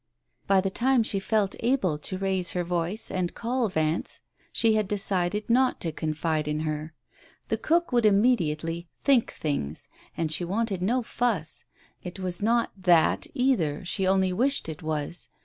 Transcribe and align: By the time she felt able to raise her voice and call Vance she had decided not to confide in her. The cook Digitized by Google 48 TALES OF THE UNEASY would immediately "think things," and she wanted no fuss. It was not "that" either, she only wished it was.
By 0.47 0.61
the 0.61 0.71
time 0.71 1.03
she 1.03 1.19
felt 1.19 1.55
able 1.59 1.99
to 1.99 2.17
raise 2.17 2.53
her 2.53 2.63
voice 2.63 3.11
and 3.11 3.35
call 3.35 3.69
Vance 3.69 4.21
she 4.51 4.73
had 4.73 4.87
decided 4.87 5.47
not 5.47 5.79
to 5.81 5.91
confide 5.91 6.47
in 6.47 6.61
her. 6.61 6.95
The 7.49 7.57
cook 7.59 7.89
Digitized 7.89 7.91
by 7.91 7.97
Google 7.99 7.99
48 7.99 7.99
TALES 7.99 7.99
OF 7.99 8.01
THE 8.01 8.09
UNEASY 8.09 8.19
would 8.23 8.25
immediately 8.25 8.89
"think 9.03 9.33
things," 9.33 9.89
and 10.17 10.31
she 10.31 10.43
wanted 10.43 10.81
no 10.81 11.03
fuss. 11.03 11.65
It 12.03 12.19
was 12.19 12.41
not 12.41 12.71
"that" 12.75 13.27
either, 13.35 13.85
she 13.85 14.07
only 14.07 14.33
wished 14.33 14.67
it 14.67 14.81
was. 14.81 15.29